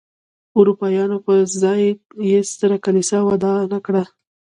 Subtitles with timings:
[0.59, 1.83] اروپایانو پر ځای
[2.29, 4.03] یې ستره کلیسا ودانه کړه.